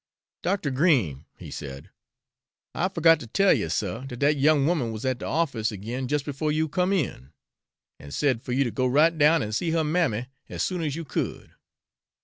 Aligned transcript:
"Doctuh 0.41 0.71
Green," 0.71 1.25
he 1.37 1.51
said, 1.51 1.91
"I 2.73 2.87
fuhgot 2.87 3.19
ter 3.19 3.27
tell 3.27 3.53
you, 3.53 3.69
suh, 3.69 3.99
dat 4.07 4.17
dat 4.17 4.35
young 4.35 4.67
'oman 4.67 4.91
wuz 4.91 5.05
at 5.05 5.19
de 5.19 5.27
office 5.27 5.71
agin 5.71 6.07
jes' 6.09 6.23
befo' 6.23 6.49
you 6.49 6.67
come 6.67 6.91
in, 6.91 7.33
an' 7.99 8.09
said 8.09 8.41
fer 8.41 8.51
you 8.51 8.63
to 8.63 8.71
go 8.71 8.87
right 8.87 9.15
down 9.15 9.43
an' 9.43 9.51
see 9.51 9.69
her 9.69 9.83
mammy 9.83 10.25
ez 10.49 10.63
soon 10.63 10.81
ez 10.81 10.95
you 10.95 11.05
could." 11.05 11.53